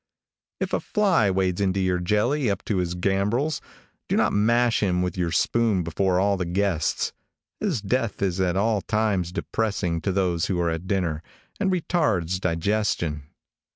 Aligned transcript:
If 0.59 0.73
a 0.73 0.79
fly 0.79 1.29
wades 1.29 1.61
into 1.61 1.79
your 1.79 1.99
jelly 1.99 2.49
up 2.49 2.65
to 2.65 2.77
his 2.77 2.95
gambrels, 2.95 3.61
do 4.09 4.15
not 4.17 4.33
mash 4.33 4.81
him 4.81 5.03
with 5.03 5.15
your 5.15 5.29
spoon 5.31 5.83
before 5.83 6.19
all 6.19 6.37
the 6.37 6.45
guests, 6.47 7.13
as 7.61 7.83
death 7.83 8.19
is 8.23 8.41
at 8.41 8.57
all 8.57 8.81
times 8.81 9.31
depressing 9.31 10.01
to 10.01 10.11
those 10.11 10.47
who 10.47 10.59
are 10.59 10.71
at 10.71 10.87
dinner, 10.87 11.21
and 11.59 11.71
retards 11.71 12.39
digestion. 12.39 13.25